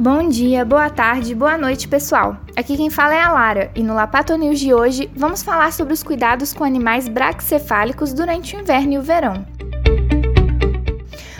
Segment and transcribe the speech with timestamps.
[0.00, 2.38] Bom dia, boa tarde, boa noite, pessoal.
[2.56, 5.92] Aqui quem fala é a Lara e no Lapato News de hoje vamos falar sobre
[5.92, 9.44] os cuidados com animais braxcefálicos durante o inverno e o verão.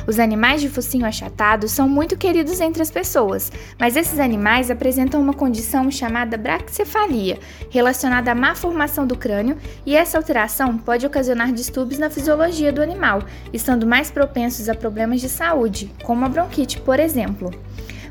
[0.07, 5.23] Os animais de focinho achatado são muito queridos entre as pessoas, mas esses animais apresentam
[5.23, 7.39] uma condição chamada braxicefalia,
[7.71, 9.57] relacionada à má formação do crânio,
[9.87, 13.23] e essa alteração pode ocasionar distúrbios na fisiologia do animal,
[13.55, 17.51] estando mais propensos a problemas de saúde, como a bronquite, por exemplo.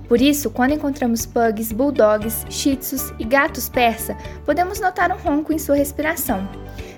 [0.09, 5.53] Por isso, quando encontramos pugs, bulldogs, shih tzus e gatos persa, podemos notar um ronco
[5.53, 6.49] em sua respiração.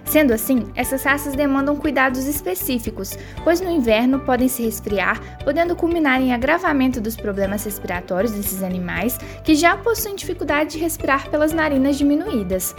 [0.06, 6.22] Sendo assim, essas raças demandam cuidados específicos, pois no inverno podem se resfriar, podendo culminar
[6.22, 11.98] em agravamento dos problemas respiratórios desses animais que já possuem dificuldade de respirar pelas narinas
[11.98, 12.74] diminuídas.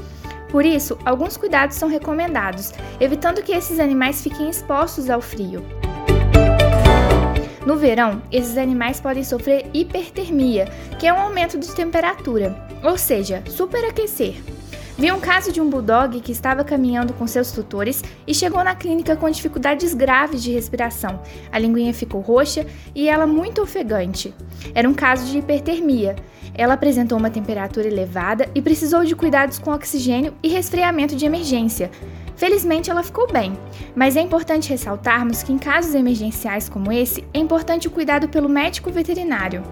[0.50, 5.62] Por isso, alguns cuidados são recomendados, evitando que esses animais fiquem expostos ao frio.
[7.64, 10.66] No verão, esses animais podem sofrer hipertermia,
[10.98, 14.42] que é um aumento de temperatura, ou seja, superaquecer.
[14.98, 18.74] Vi um caso de um bulldog que estava caminhando com seus tutores e chegou na
[18.74, 21.20] clínica com dificuldades graves de respiração.
[21.50, 24.34] A linguinha ficou roxa e ela muito ofegante.
[24.74, 26.16] Era um caso de hipertermia.
[26.54, 31.90] Ela apresentou uma temperatura elevada e precisou de cuidados com oxigênio e resfriamento de emergência.
[32.42, 33.56] Felizmente ela ficou bem,
[33.94, 38.48] mas é importante ressaltarmos que em casos emergenciais como esse, é importante o cuidado pelo
[38.48, 39.62] médico veterinário.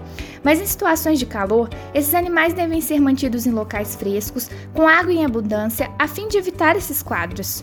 [0.41, 5.11] Mas em situações de calor, esses animais devem ser mantidos em locais frescos, com água
[5.11, 7.61] em abundância, a fim de evitar esses quadros.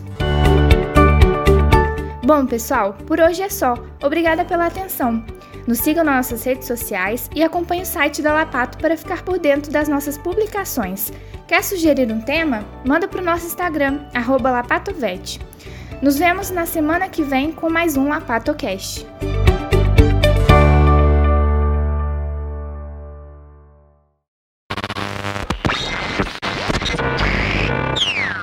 [2.23, 3.73] Bom, pessoal, por hoje é só.
[4.03, 5.25] Obrigada pela atenção.
[5.65, 9.39] Nos sigam nas nossas redes sociais e acompanhe o site da Lapato para ficar por
[9.39, 11.11] dentro das nossas publicações.
[11.49, 12.63] Quer sugerir um tema?
[12.85, 14.01] Manda para o nosso Instagram,
[14.39, 15.39] @lapatovet.
[15.99, 19.03] Nos vemos na semana que vem com mais um LapatoCast.